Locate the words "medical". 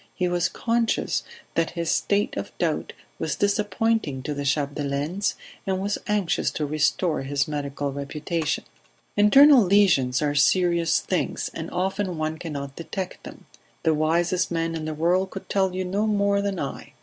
7.47-7.93